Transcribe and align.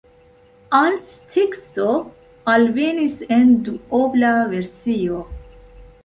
Als 0.77 1.09
teksto 1.33 1.89
alvenis 2.53 3.17
en 3.37 3.51
duobla 3.67 4.33
versio. 4.55 5.21